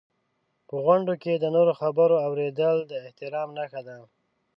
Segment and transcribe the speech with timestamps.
[0.67, 3.97] په غونډو کې د نورو خبرو اورېدل د احترام نښه ده.